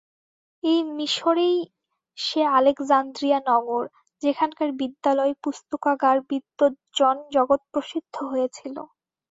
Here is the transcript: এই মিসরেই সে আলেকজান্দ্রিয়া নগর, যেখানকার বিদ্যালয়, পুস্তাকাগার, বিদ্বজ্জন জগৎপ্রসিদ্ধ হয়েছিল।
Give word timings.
এই 0.63 0.79
মিসরেই 0.97 1.57
সে 2.17 2.41
আলেকজান্দ্রিয়া 2.51 3.39
নগর, 3.49 3.83
যেখানকার 4.21 4.69
বিদ্যালয়, 4.79 5.33
পুস্তাকাগার, 5.43 6.17
বিদ্বজ্জন 6.29 7.15
জগৎপ্রসিদ্ধ 7.35 8.15
হয়েছিল। 8.31 8.75